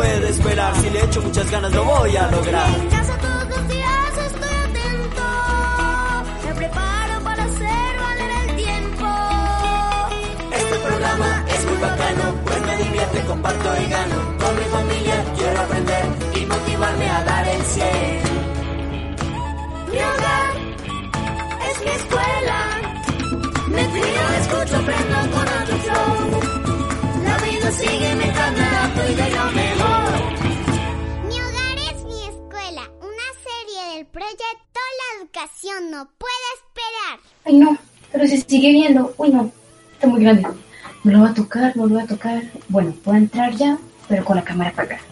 [0.00, 0.74] Puede esperar.
[0.80, 2.68] Si le echo muchas ganas, lo voy a lograr.
[2.80, 5.26] En casa todos los días estoy atento.
[6.46, 9.08] Me preparo para hacer valer el tiempo.
[10.60, 14.18] Este programa es muy bacano, pues me divierte, comparto y gano.
[14.42, 16.04] Con mi familia quiero aprender
[16.38, 17.86] y motivarme a dar el 100.
[19.92, 20.52] Mi hogar
[21.68, 22.58] es mi escuela.
[23.74, 26.40] Me cuido, escucho, aprendo con otro flow.
[27.28, 28.69] La vida sigue me adapto
[34.00, 37.20] del proyecto La educación no puede esperar.
[37.44, 37.76] Ay, no,
[38.10, 39.12] pero se sigue viendo.
[39.18, 39.52] Uy, no,
[39.92, 40.46] está muy grande.
[41.04, 42.42] No lo voy a tocar, no lo voy a tocar.
[42.68, 43.76] Bueno, puedo entrar ya,
[44.08, 45.02] pero con la cámara apagada.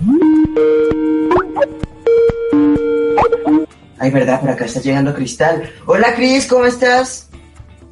[3.98, 5.70] Ay, verdad, por acá está llegando Cristal.
[5.84, 7.28] Hola, Cris, ¿cómo estás?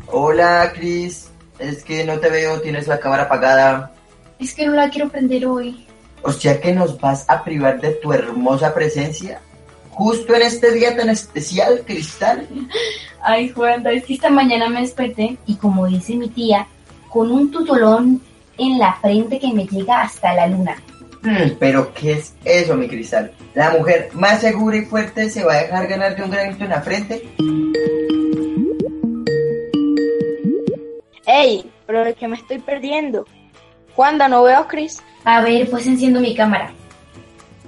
[0.06, 1.28] Hola, Cris.
[1.58, 3.92] Es que no te veo, tienes la cámara apagada.
[4.38, 5.86] Es que no la quiero prender hoy.
[6.22, 9.42] O sea que nos vas a privar de tu hermosa presencia.
[9.96, 12.46] Justo en este día tan especial, Cristal.
[13.22, 16.66] Ay, Juan, es que esta mañana me desperté y como dice mi tía,
[17.08, 18.20] con un tutolón
[18.58, 20.76] en la frente que me llega hasta la luna.
[21.22, 23.32] Hmm, Pero, ¿qué es eso, mi Cristal?
[23.54, 26.70] ¿La mujer más segura y fuerte se va a dejar ganar de un granito en
[26.70, 27.26] la frente?
[31.26, 31.70] ¡Ey!
[31.86, 33.24] ¿Pero de qué me estoy perdiendo?
[33.94, 35.02] Juanda, ¿no veo a Chris?
[35.24, 36.70] A ver, pues enciendo mi cámara.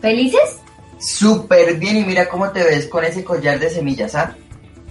[0.03, 0.61] ¿Felices?
[0.99, 4.35] Súper bien, y mira cómo te ves con ese collar de semillas, ¿ah?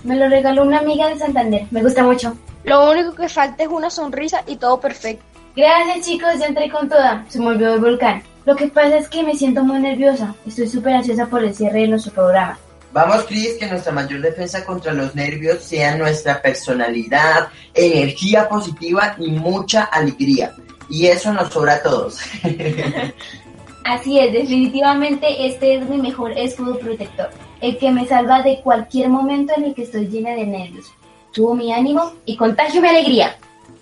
[0.03, 1.66] Me lo regaló una amiga de Santander.
[1.72, 2.38] Me gusta mucho.
[2.63, 5.23] Lo único que falta es una sonrisa y todo perfecto.
[5.56, 7.25] Gracias chicos, ya entré con toda.
[7.28, 8.22] Se me olvidó el volcán.
[8.45, 10.34] Lo que pasa es que me siento muy nerviosa.
[10.45, 12.57] Estoy súper ansiosa por el cierre de nuestro programa.
[12.94, 19.31] Vamos, Cris, que nuestra mayor defensa contra los nervios sea nuestra personalidad, energía positiva y
[19.31, 20.56] mucha alegría.
[20.89, 22.19] Y eso nos sobra a todos.
[23.87, 27.29] Así es, definitivamente este es mi mejor escudo protector.
[27.61, 30.91] El que me salva de cualquier momento en el que estoy llena de nervios.
[31.31, 33.37] Subo mi ánimo y contagio mi alegría.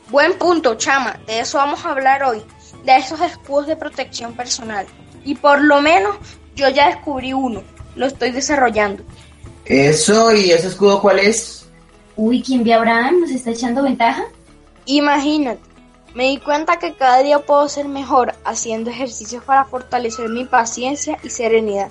[0.10, 1.18] Buen punto, chama.
[1.26, 2.44] De eso vamos a hablar hoy.
[2.84, 4.86] De esos escudos de protección personal.
[5.24, 6.18] Y por lo menos
[6.56, 7.64] yo ya descubrí uno.
[7.96, 9.04] Lo estoy desarrollando.
[9.66, 11.68] Eso, ¿y ese escudo cuál es?
[12.16, 13.22] Uy, ¿quién ve a Abraham?
[13.22, 14.24] ¿Nos está echando ventaja?
[14.86, 15.75] Imagínate.
[16.16, 21.20] Me di cuenta que cada día puedo ser mejor haciendo ejercicios para fortalecer mi paciencia
[21.22, 21.90] y serenidad.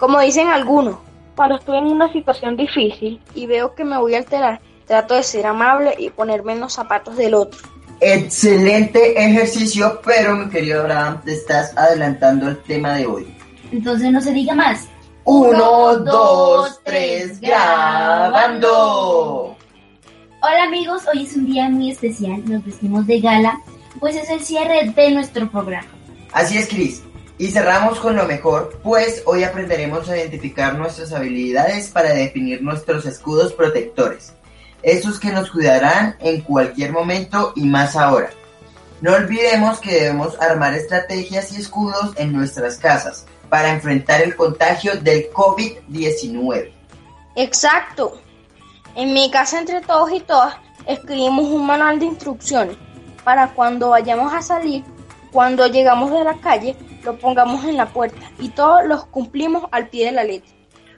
[0.00, 0.96] Como dicen algunos,
[1.36, 5.22] cuando estoy en una situación difícil y veo que me voy a alterar, trato de
[5.22, 7.60] ser amable y ponerme en los zapatos del otro.
[8.00, 13.32] Excelente ejercicio, pero mi querido Abraham, te estás adelantando al tema de hoy.
[13.70, 14.88] Entonces no se diga más.
[15.22, 18.76] Uno, dos, tres, grabando.
[20.48, 22.40] Hola amigos, hoy es un día muy especial.
[22.48, 23.60] Nos vestimos de gala,
[23.98, 25.88] pues es el cierre de nuestro programa.
[26.32, 27.02] Así es, Cris.
[27.36, 33.06] Y cerramos con lo mejor, pues hoy aprenderemos a identificar nuestras habilidades para definir nuestros
[33.06, 34.34] escudos protectores.
[34.84, 38.30] Esos que nos cuidarán en cualquier momento y más ahora.
[39.00, 44.94] No olvidemos que debemos armar estrategias y escudos en nuestras casas para enfrentar el contagio
[44.94, 46.70] del COVID-19.
[47.34, 48.20] Exacto.
[48.96, 50.54] En mi casa entre todos y todas
[50.86, 52.78] escribimos un manual de instrucciones
[53.24, 54.84] para cuando vayamos a salir,
[55.30, 56.74] cuando llegamos de la calle,
[57.04, 60.50] lo pongamos en la puerta y todos los cumplimos al pie de la letra.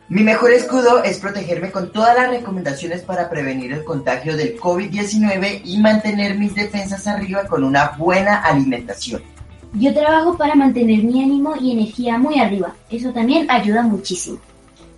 [0.09, 5.63] Mi mejor escudo es protegerme con todas las recomendaciones para prevenir el contagio del COVID-19
[5.65, 9.23] y mantener mis defensas arriba con una buena alimentación.
[9.73, 12.77] Yo trabajo para mantener mi ánimo y energía muy arriba.
[12.91, 14.39] Eso también ayuda muchísimo.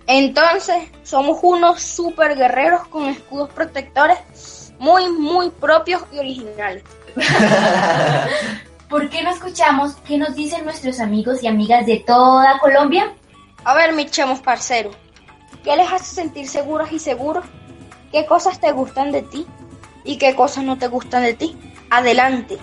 [0.07, 4.19] Entonces, somos unos super guerreros con escudos protectores
[4.81, 6.83] muy, muy propios y originales.
[8.89, 13.13] ¿Por qué no escuchamos qué nos dicen nuestros amigos y amigas de toda Colombia?
[13.63, 14.95] A ver, mis chemos parceros,
[15.63, 17.45] ¿qué les hace sentir seguros y seguros?
[18.11, 19.45] ¿Qué cosas te gustan de ti?
[20.03, 21.55] ¿Y qué cosas no te gustan de ti?
[21.91, 22.57] Adelante.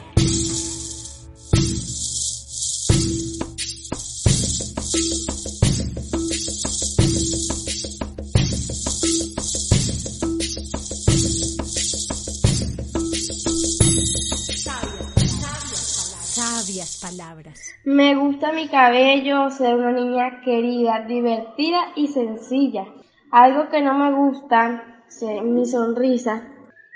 [17.01, 17.61] Palabras.
[17.85, 22.87] Me gusta mi cabello, ser una niña querida, divertida y sencilla.
[23.31, 26.43] Algo que no me gusta, ser mi sonrisa.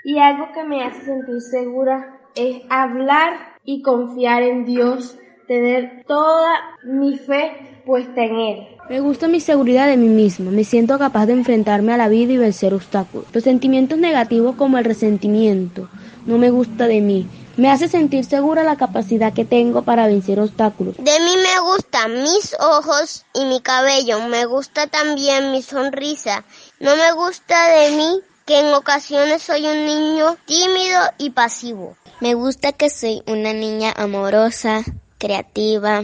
[0.03, 3.33] Y algo que me hace sentir segura es hablar
[3.63, 5.17] y confiar en Dios,
[5.47, 6.53] tener toda
[6.83, 8.67] mi fe puesta en Él.
[8.89, 12.33] Me gusta mi seguridad de mí misma, me siento capaz de enfrentarme a la vida
[12.33, 13.27] y vencer obstáculos.
[13.33, 15.87] Los sentimientos negativos como el resentimiento
[16.25, 17.27] no me gusta de mí.
[17.55, 20.95] Me hace sentir segura la capacidad que tengo para vencer obstáculos.
[20.97, 26.45] De mí me gustan mis ojos y mi cabello, me gusta también mi sonrisa.
[26.79, 31.95] No me gusta de mí que en ocasiones soy un niño tímido y pasivo.
[32.21, 34.83] Me gusta que soy una niña amorosa,
[35.19, 36.03] creativa,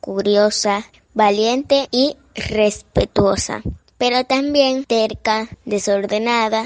[0.00, 3.62] curiosa, valiente y respetuosa,
[3.98, 6.64] pero también terca, desordenada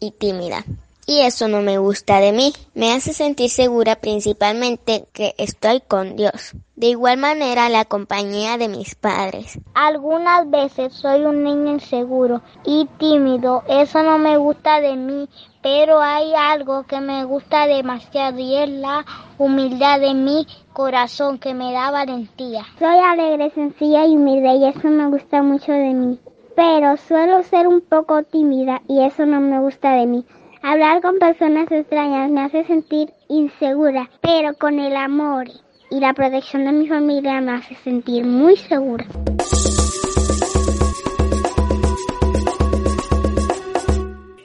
[0.00, 0.64] y tímida.
[1.10, 2.52] Y eso no me gusta de mí.
[2.72, 6.52] Me hace sentir segura principalmente que estoy con Dios.
[6.76, 9.58] De igual manera la compañía de mis padres.
[9.74, 13.64] Algunas veces soy un niño inseguro y tímido.
[13.66, 15.28] Eso no me gusta de mí.
[15.60, 19.04] Pero hay algo que me gusta demasiado y es la
[19.36, 22.64] humildad de mi corazón que me da valentía.
[22.78, 26.20] Soy alegre, sencilla y humilde y eso me gusta mucho de mí.
[26.54, 30.24] Pero suelo ser un poco tímida y eso no me gusta de mí.
[30.62, 35.46] Hablar con personas extrañas me hace sentir insegura, pero con el amor
[35.90, 39.06] y la protección de mi familia me hace sentir muy segura.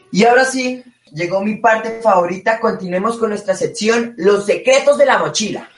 [0.09, 0.81] Y ahora sí,
[1.11, 2.61] llegó mi parte favorita.
[2.61, 5.69] Continuemos con nuestra sección Los secretos de la mochila.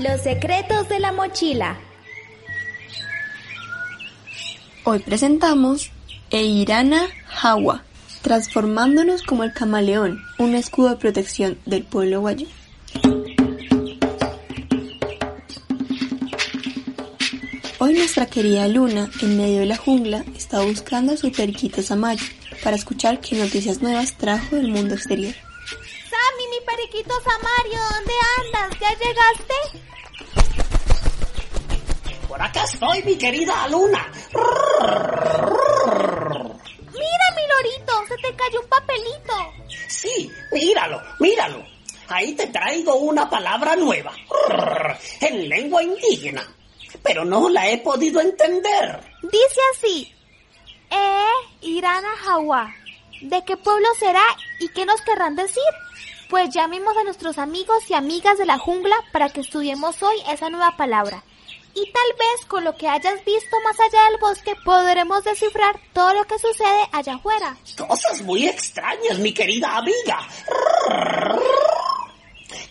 [0.00, 1.78] Los secretos de la mochila.
[4.84, 5.90] Hoy presentamos
[6.30, 7.02] Eirana
[7.42, 7.84] Hawa,
[8.22, 12.46] transformándonos como el camaleón, un escudo de protección del pueblo guayo.
[17.78, 22.24] Hoy nuestra querida Luna, en medio de la jungla, está buscando a su periquito Samayo
[22.64, 25.34] para escuchar qué noticias nuevas trajo del mundo exterior.
[25.34, 28.80] Sammy, mi periquito Samario, ¿dónde andas?
[28.80, 29.89] ¿Ya llegaste?
[32.40, 34.10] Por acá estoy, mi querida Luna.
[36.94, 39.34] Mira, mi lorito, se te cayó un papelito.
[39.86, 41.62] Sí, míralo, míralo.
[42.08, 44.14] Ahí te traigo una palabra nueva.
[45.20, 46.42] En lengua indígena.
[47.02, 49.02] Pero no la he podido entender.
[49.20, 50.14] Dice así.
[50.88, 52.74] Eh, Irana Hawa.
[53.20, 54.24] ¿De qué pueblo será
[54.60, 55.62] y qué nos querrán decir?
[56.30, 60.48] Pues llamemos a nuestros amigos y amigas de la jungla para que estudiemos hoy esa
[60.48, 61.22] nueva palabra.
[61.74, 66.14] Y tal vez con lo que hayas visto más allá del bosque podremos descifrar todo
[66.14, 67.56] lo que sucede allá afuera.
[67.76, 70.18] Cosas muy extrañas, mi querida amiga.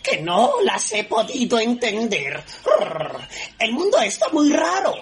[0.02, 2.42] Que no las he podido entender.
[3.58, 4.94] El mundo está muy raro.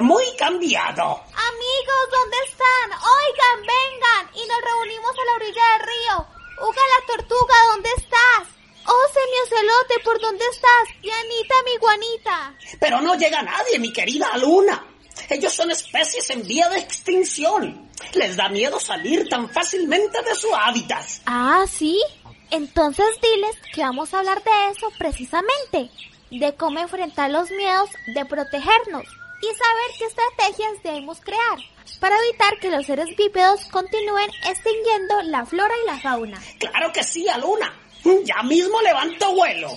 [0.00, 1.04] Muy cambiado.
[1.04, 2.90] Amigos, ¿dónde están?
[2.92, 4.30] Oigan, vengan.
[4.34, 6.26] Y nos reunimos a la orilla del río.
[6.62, 8.49] Uga la tortuga, ¿dónde estás?
[8.92, 10.96] Oh, semiocelote, ¿por dónde estás?
[11.00, 12.54] Y Anita, mi guanita.
[12.80, 14.84] Pero no llega nadie, mi querida Luna.
[15.28, 17.88] Ellos son especies en vía de extinción.
[18.14, 21.06] Les da miedo salir tan fácilmente de su hábitat.
[21.26, 22.02] Ah, ¿sí?
[22.50, 25.88] Entonces diles que vamos a hablar de eso precisamente.
[26.32, 29.04] De cómo enfrentar los miedos, de protegernos
[29.40, 31.58] y saber qué estrategias debemos crear
[32.00, 36.40] para evitar que los seres bípedos continúen extinguiendo la flora y la fauna.
[36.58, 37.72] Claro que sí, Aluna.
[38.04, 39.68] Ya mismo levanto vuelo.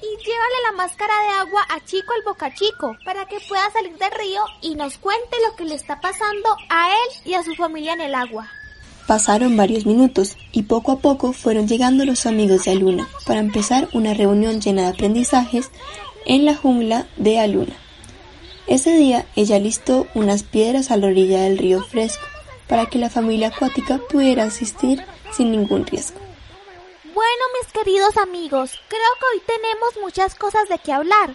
[0.00, 3.96] Y llévale la máscara de agua a Chico el Boca Chico para que pueda salir
[3.96, 7.54] del río y nos cuente lo que le está pasando a él y a su
[7.54, 8.48] familia en el agua.
[9.06, 13.88] Pasaron varios minutos y poco a poco fueron llegando los amigos de Aluna para empezar
[13.92, 15.70] una reunión llena de aprendizajes
[16.26, 17.74] en la jungla de Aluna.
[18.66, 22.24] Ese día ella listó unas piedras a la orilla del río fresco
[22.66, 26.18] para que la familia acuática pudiera asistir sin ningún riesgo.
[27.04, 31.34] Bueno, mis queridos amigos, creo que hoy tenemos muchas cosas de qué hablar.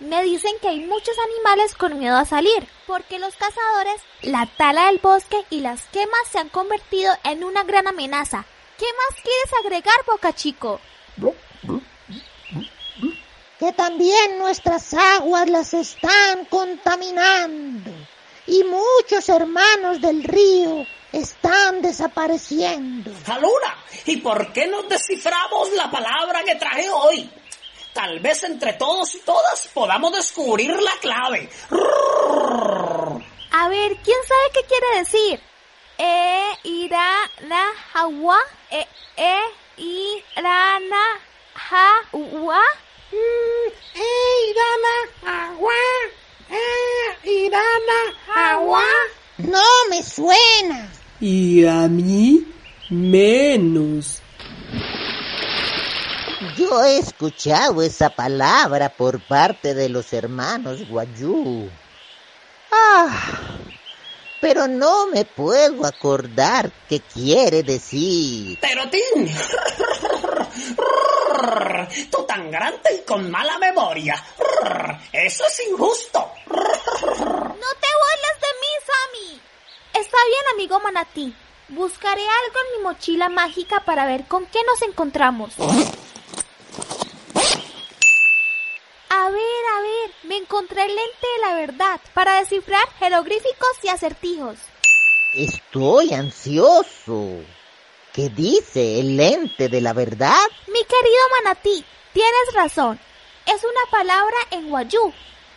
[0.00, 4.86] Me dicen que hay muchos animales con miedo a salir, porque los cazadores, la tala
[4.86, 8.44] del bosque y las quemas se han convertido en una gran amenaza.
[8.78, 10.80] ¿Qué más quieres agregar, Boca Chico?
[13.58, 17.90] Que también nuestras aguas las están contaminando
[18.48, 23.12] y muchos hermanos del río están desapareciendo.
[23.26, 27.30] Aluna, ¿y por qué no desciframos la palabra que traje hoy?
[27.92, 31.48] Tal vez entre todos y todas podamos descubrir la clave.
[33.50, 35.40] A ver, ¿quién sabe qué quiere decir?
[35.98, 38.38] E, ira, na, hawa,
[38.70, 38.86] e,
[39.16, 39.40] e,
[39.76, 41.20] ira, na,
[41.70, 42.62] ha, wa.
[43.10, 45.72] ¡Eh, Irana, agua!
[46.50, 48.82] ¡Eh, Irana, agua!
[49.38, 50.90] No me suena.
[51.20, 52.46] Y a mí
[52.90, 54.22] menos.
[56.56, 61.70] Yo he escuchado esa palabra por parte de los hermanos Guayú.
[62.70, 63.58] Ah,
[64.40, 68.58] pero no me puedo acordar qué quiere decir.
[68.60, 69.28] Terotín.
[72.10, 74.14] Tú tan grande y con mala memoria.
[75.12, 76.32] Eso es injusto.
[76.48, 79.40] No te burles de mí, Sammy.
[79.94, 81.34] Está bien, amigo Manatí.
[81.68, 85.52] Buscaré algo en mi mochila mágica para ver con qué nos encontramos.
[89.10, 93.88] A ver, a ver, me encontré el lente de la verdad para descifrar jeroglíficos y
[93.88, 94.58] acertijos.
[95.34, 97.44] Estoy ansioso.
[98.12, 100.40] ¿Qué dice el lente de la verdad?
[100.68, 102.98] Mi querido Manatí, tienes razón.
[103.46, 105.12] Es una palabra en Wayuu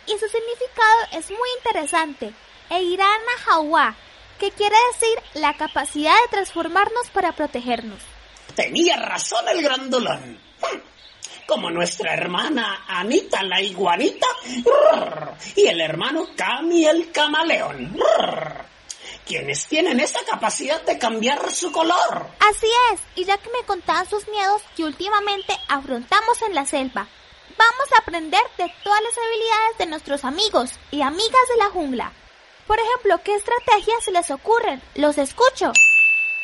[0.06, 2.34] y su significado es muy interesante.
[2.70, 3.96] Eirana Hawa,
[4.42, 8.02] que quiere decir la capacidad de transformarnos para protegernos.
[8.56, 10.40] Tenía razón el grandulón.
[11.46, 14.26] Como nuestra hermana Anita la iguanita
[15.54, 17.96] y el hermano Cami el camaleón.
[19.24, 22.26] Quienes tienen esa capacidad de cambiar su color.
[22.40, 27.06] Así es, y ya que me contaban sus miedos que últimamente afrontamos en la selva,
[27.56, 32.12] vamos a aprender de todas las habilidades de nuestros amigos y amigas de la jungla.
[32.66, 34.80] Por ejemplo, ¿qué estrategias se les ocurren?
[34.94, 35.72] Los escucho.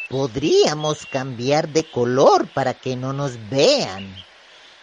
[0.08, 4.14] Podríamos cambiar de color para que no nos vean.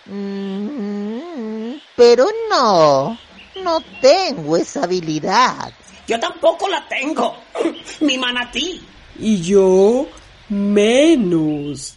[0.05, 3.17] Mm, pero no,
[3.63, 5.73] no tengo esa habilidad.
[6.07, 7.35] Yo tampoco la tengo.
[8.01, 8.81] Mi manatí.
[9.19, 10.07] Y yo
[10.49, 11.95] menos.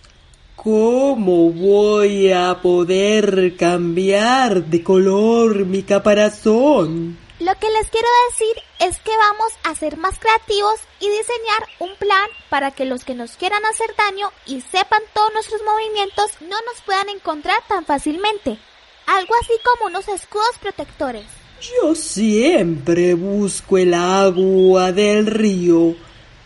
[0.57, 7.17] ¿Cómo voy a poder cambiar de color mi caparazón?
[7.41, 11.95] Lo que les quiero decir es que vamos a ser más creativos y diseñar un
[11.97, 16.57] plan para que los que nos quieran hacer daño y sepan todos nuestros movimientos no
[16.67, 18.59] nos puedan encontrar tan fácilmente.
[19.07, 21.27] Algo así como unos escudos protectores.
[21.61, 25.95] Yo siempre busco el agua del río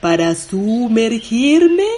[0.02, 1.88] para sumergirme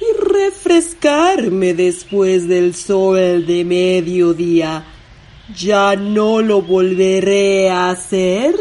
[0.00, 4.84] y refrescarme después del sol de mediodía.
[5.54, 8.52] ¿Ya no lo volveré a hacer?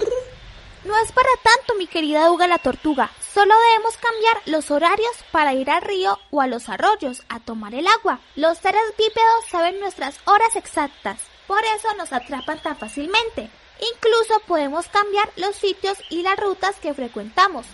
[0.83, 3.09] No es para tanto, mi querida Uga la tortuga.
[3.33, 7.73] Solo debemos cambiar los horarios para ir al río o a los arroyos a tomar
[7.73, 8.19] el agua.
[8.35, 11.17] Los seres bípedos saben nuestras horas exactas.
[11.47, 13.49] Por eso nos atrapan tan fácilmente.
[13.95, 17.65] Incluso podemos cambiar los sitios y las rutas que frecuentamos.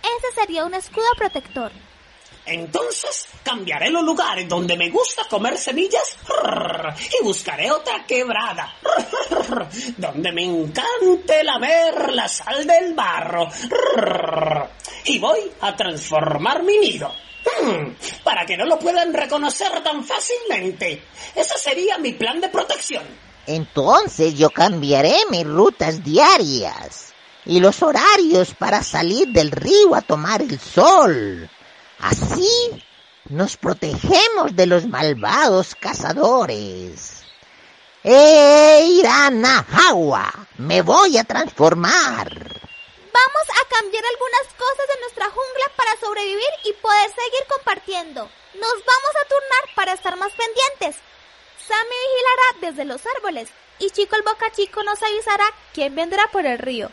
[0.00, 1.70] Ese sería un escudo protector.
[2.46, 6.16] Entonces cambiaré los lugares donde me gusta comer semillas
[7.20, 8.74] y buscaré otra quebrada
[9.96, 13.48] donde me encante lamer la sal del barro
[15.04, 17.12] y voy a transformar mi nido
[18.22, 21.02] para que no lo puedan reconocer tan fácilmente.
[21.34, 23.04] Ese sería mi plan de protección.
[23.46, 27.12] Entonces yo cambiaré mis rutas diarias
[27.46, 31.48] y los horarios para salir del río a tomar el sol.
[32.04, 32.84] Así
[33.30, 37.24] nos protegemos de los malvados cazadores.
[38.02, 40.30] ¡Eh, Iranahawa!
[40.58, 42.28] ¡Me voy a transformar!
[42.28, 48.20] Vamos a cambiar algunas cosas de nuestra jungla para sobrevivir y poder seguir compartiendo.
[48.52, 51.02] Nos vamos a turnar para estar más pendientes.
[51.66, 56.44] Sammy vigilará desde los árboles y Chico el Boca Chico nos avisará quién vendrá por
[56.44, 56.90] el río.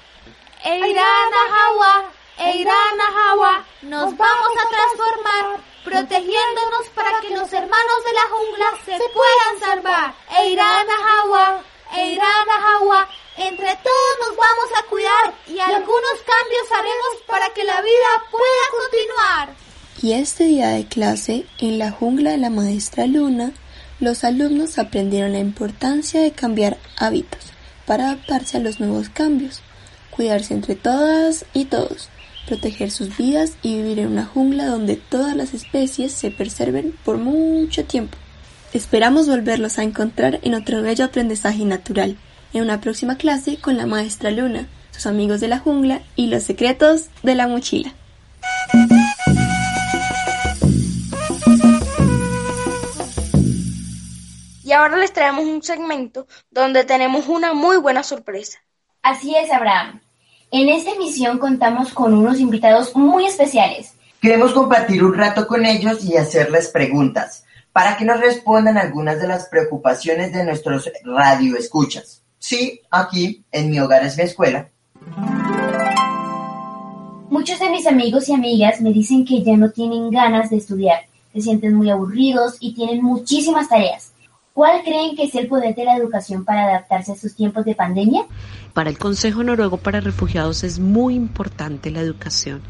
[0.64, 9.10] Eiranahawa, Eiranahawa, nos vamos a transformar, protegiéndonos para que los hermanos de la jungla se
[9.14, 10.16] puedan salvar.
[10.40, 13.08] Eiranahawa, Eiranahawa,
[13.38, 18.64] entre todos nos vamos a cuidar y algunos cambios haremos para que la vida pueda
[18.80, 19.56] continuar.
[20.02, 23.52] Y este día de clase, en la jungla de la maestra Luna,
[24.00, 27.52] los alumnos aprendieron la importancia de cambiar hábitos
[27.86, 29.62] para adaptarse a los nuevos cambios,
[30.10, 32.10] cuidarse entre todas y todos,
[32.52, 37.18] proteger sus vidas y vivir en una jungla donde todas las especies se preserven por
[37.18, 38.18] mucho tiempo.
[38.74, 42.18] Esperamos volverlos a encontrar en otro bello aprendizaje natural,
[42.52, 46.44] en una próxima clase con la maestra Luna, sus amigos de la jungla y los
[46.44, 47.94] secretos de la mochila.
[54.66, 58.60] Y Y ahora les traemos un segmento donde tenemos una muy buena sorpresa.
[59.02, 60.02] Así es, Abraham.
[60.54, 63.94] En esta emisión contamos con unos invitados muy especiales.
[64.22, 69.30] Queremos compartir un rato con ellos y hacerles preguntas para que nos respondan algunas de
[69.30, 72.22] las preocupaciones de nuestros radioescuchas.
[72.38, 74.70] Sí, aquí, en mi hogar es mi escuela.
[77.30, 81.06] Muchos de mis amigos y amigas me dicen que ya no tienen ganas de estudiar,
[81.32, 84.12] se sienten muy aburridos y tienen muchísimas tareas.
[84.54, 87.74] ¿Cuál creen que es el poder de la educación para adaptarse a estos tiempos de
[87.74, 88.26] pandemia?
[88.74, 92.62] Para el Consejo Noruego para Refugiados es muy importante la educación,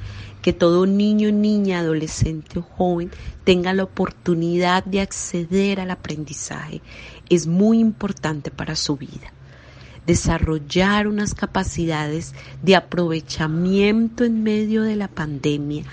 [0.42, 3.12] que todo niño, niña, adolescente o joven
[3.44, 6.82] tenga la oportunidad de acceder al aprendizaje.
[7.30, 9.32] Es muy importante para su vida
[10.06, 15.84] desarrollar unas capacidades de aprovechamiento en medio de la pandemia,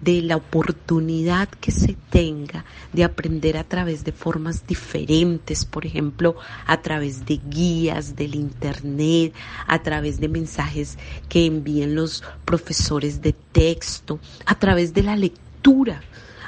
[0.00, 6.36] de la oportunidad que se tenga de aprender a través de formas diferentes, por ejemplo,
[6.66, 9.34] a través de guías del Internet,
[9.66, 10.98] a través de mensajes
[11.28, 16.02] que envíen los profesores de texto, a través de la lectura.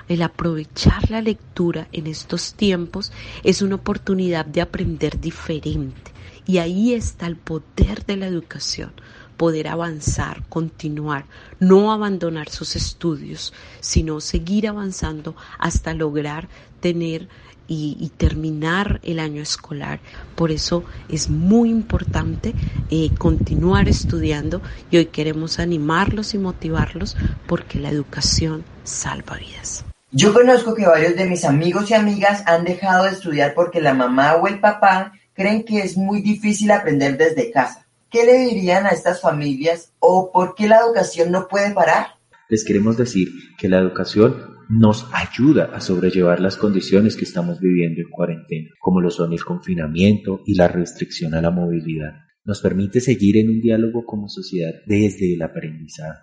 [0.08, 3.12] El aprovechar la lectura en estos tiempos
[3.44, 6.12] es una oportunidad de aprender diferente.
[6.46, 8.92] Y ahí está el poder de la educación,
[9.38, 11.24] poder avanzar, continuar,
[11.60, 16.48] no abandonar sus estudios, sino seguir avanzando hasta lograr
[16.80, 17.28] tener
[17.70, 20.00] y, terminar el año escolar.
[20.34, 22.54] Por eso es muy importante
[22.90, 27.16] eh, continuar estudiando y hoy queremos animarlos y motivarlos
[27.46, 29.84] porque la educación salva vidas.
[30.10, 33.92] Yo conozco que varios de mis amigos y amigas han dejado de estudiar porque la
[33.92, 37.87] mamá o el papá creen que es muy difícil aprender desde casa.
[38.10, 42.06] ¿Qué le dirían a estas familias o por qué la educación no puede parar?
[42.48, 48.00] Les queremos decir que la educación nos ayuda a sobrellevar las condiciones que estamos viviendo
[48.00, 52.14] en cuarentena, como lo son el confinamiento y la restricción a la movilidad.
[52.46, 56.20] Nos permite seguir en un diálogo como sociedad desde el aprendizaje.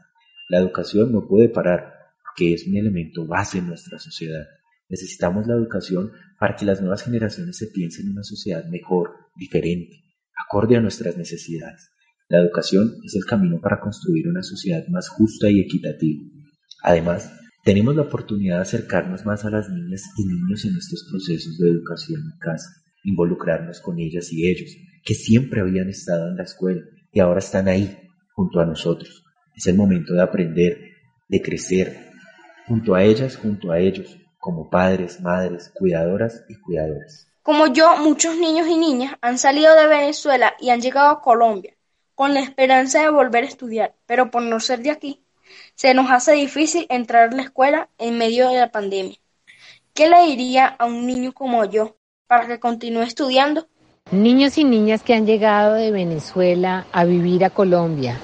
[0.49, 1.93] La educación no puede parar,
[2.23, 4.45] porque es un elemento base en nuestra sociedad.
[4.89, 10.04] Necesitamos la educación para que las nuevas generaciones se piensen en una sociedad mejor, diferente,
[10.35, 11.89] acorde a nuestras necesidades.
[12.27, 16.23] La educación es el camino para construir una sociedad más justa y equitativa.
[16.81, 17.31] Además,
[17.63, 21.69] tenemos la oportunidad de acercarnos más a las niñas y niños en estos procesos de
[21.69, 22.69] educación en casa,
[23.03, 27.67] involucrarnos con ellas y ellos, que siempre habían estado en la escuela y ahora están
[27.67, 27.97] ahí,
[28.33, 29.23] junto a nosotros.
[29.55, 30.77] Es el momento de aprender,
[31.29, 32.11] de crecer,
[32.67, 37.31] junto a ellas, junto a ellos, como padres, madres, cuidadoras y cuidadores.
[37.45, 41.75] Como yo, muchos niños y niñas han salido de Venezuela y han llegado a Colombia
[42.15, 45.21] con la esperanza de volver a estudiar, pero por no ser de aquí,
[45.75, 49.17] se nos hace difícil entrar a la escuela en medio de la pandemia.
[49.93, 53.67] ¿Qué le diría a un niño como yo para que continúe estudiando?
[54.09, 58.17] Niños y niñas que han llegado de Venezuela a vivir a Colombia,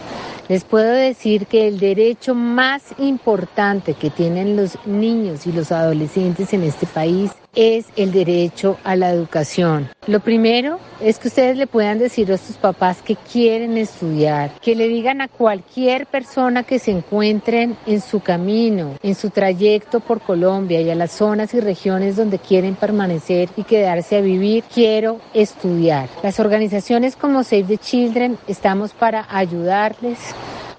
[0.50, 6.54] les puedo decir que el derecho más importante que tienen los niños y los adolescentes
[6.54, 9.90] en este país es el derecho a la educación.
[10.08, 14.76] Lo primero es que ustedes le puedan decir a sus papás que quieren estudiar, que
[14.76, 20.22] le digan a cualquier persona que se encuentren en su camino, en su trayecto por
[20.22, 25.20] Colombia y a las zonas y regiones donde quieren permanecer y quedarse a vivir, quiero
[25.34, 26.10] estudiar.
[26.24, 30.20] Las organizaciones como Save the Children estamos para ayudarles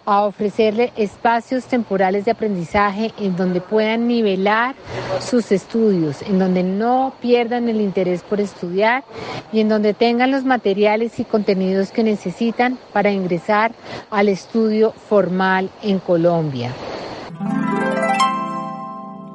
[0.05, 4.75] a ofrecerle espacios temporales de aprendizaje en donde puedan nivelar
[5.21, 9.05] sus estudios, en donde no pierdan el interés por estudiar
[9.53, 13.73] y en donde tengan los materiales y contenidos que necesitan para ingresar
[14.11, 16.73] al estudio formal en Colombia.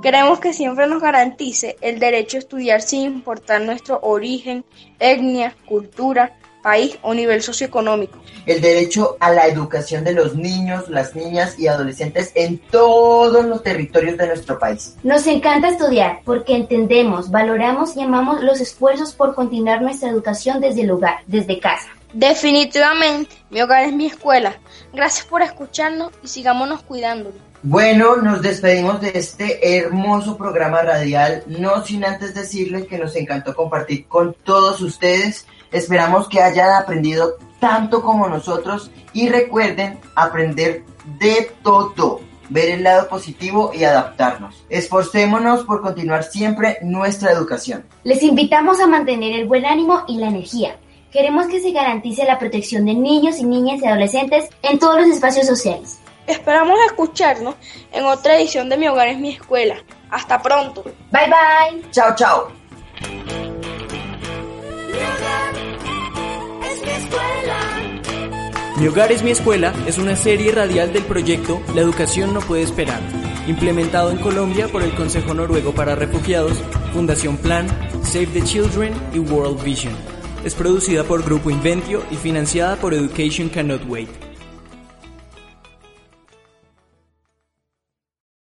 [0.01, 4.63] Queremos que siempre nos garantice el derecho a estudiar sin importar nuestro origen,
[4.99, 8.19] etnia, cultura, país o nivel socioeconómico.
[8.45, 13.63] El derecho a la educación de los niños, las niñas y adolescentes en todos los
[13.63, 14.97] territorios de nuestro país.
[15.01, 20.81] Nos encanta estudiar porque entendemos, valoramos y amamos los esfuerzos por continuar nuestra educación desde
[20.81, 21.87] el hogar, desde casa.
[22.11, 24.57] Definitivamente, mi hogar es mi escuela.
[24.91, 27.31] Gracias por escucharnos y sigámonos cuidando.
[27.63, 33.55] Bueno, nos despedimos de este hermoso programa radial, no sin antes decirles que nos encantó
[33.55, 40.83] compartir con todos ustedes Esperamos que hayan aprendido tanto como nosotros y recuerden aprender
[41.19, 44.65] de todo, ver el lado positivo y adaptarnos.
[44.69, 47.85] Esforcémonos por continuar siempre nuestra educación.
[48.03, 50.77] Les invitamos a mantener el buen ánimo y la energía.
[51.11, 55.09] Queremos que se garantice la protección de niños y niñas y adolescentes en todos los
[55.09, 55.99] espacios sociales.
[56.27, 57.55] Esperamos escucharnos
[57.93, 59.77] en otra edición de Mi Hogar es mi escuela.
[60.09, 60.83] Hasta pronto.
[61.11, 61.91] Bye bye.
[61.91, 62.56] Chao, chao.
[68.79, 72.61] Mi hogar es mi escuela es una serie radial del proyecto La educación no puede
[72.61, 73.01] esperar,
[73.47, 76.57] implementado en Colombia por el Consejo Noruego para Refugiados,
[76.93, 77.67] Fundación Plan,
[78.03, 79.93] Save the Children y World Vision.
[80.45, 84.26] Es producida por Grupo Inventio y financiada por Education Cannot Wait.